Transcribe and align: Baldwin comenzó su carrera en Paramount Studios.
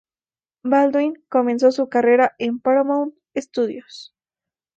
Baldwin 0.63 1.23
comenzó 1.29 1.71
su 1.71 1.87
carrera 1.87 2.33
en 2.39 2.59
Paramount 2.59 3.13
Studios. 3.37 4.15